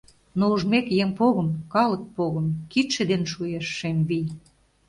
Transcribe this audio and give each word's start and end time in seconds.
Но 0.37 0.45
ужмек 0.53 0.85
еҥ 1.03 1.09
погым, 1.19 1.49
калык 1.73 2.03
погым, 2.15 2.47
Кидше 2.71 3.03
ден 3.11 3.23
шуэш 3.31 3.65
шем 3.77 3.97
вий. 4.09 4.27